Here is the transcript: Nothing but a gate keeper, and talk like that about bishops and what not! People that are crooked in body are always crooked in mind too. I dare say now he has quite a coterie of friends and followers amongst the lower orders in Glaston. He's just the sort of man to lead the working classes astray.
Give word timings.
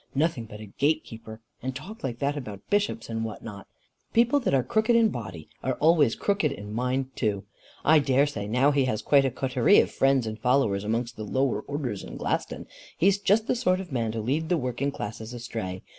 Nothing 0.15 0.45
but 0.45 0.59
a 0.59 0.65
gate 0.65 1.03
keeper, 1.03 1.41
and 1.61 1.75
talk 1.75 2.03
like 2.03 2.17
that 2.17 2.35
about 2.35 2.67
bishops 2.71 3.07
and 3.07 3.23
what 3.23 3.43
not! 3.43 3.67
People 4.13 4.39
that 4.39 4.53
are 4.55 4.63
crooked 4.63 4.95
in 4.95 5.09
body 5.09 5.47
are 5.61 5.75
always 5.75 6.15
crooked 6.15 6.51
in 6.51 6.73
mind 6.73 7.15
too. 7.15 7.43
I 7.85 7.99
dare 7.99 8.25
say 8.25 8.47
now 8.47 8.71
he 8.71 8.85
has 8.85 9.03
quite 9.03 9.25
a 9.25 9.29
coterie 9.29 9.79
of 9.79 9.91
friends 9.91 10.25
and 10.25 10.39
followers 10.39 10.83
amongst 10.83 11.17
the 11.17 11.23
lower 11.23 11.61
orders 11.61 12.03
in 12.03 12.17
Glaston. 12.17 12.65
He's 12.97 13.19
just 13.19 13.45
the 13.45 13.55
sort 13.55 13.79
of 13.79 13.91
man 13.91 14.11
to 14.13 14.21
lead 14.21 14.49
the 14.49 14.57
working 14.57 14.89
classes 14.91 15.35
astray. 15.35 15.83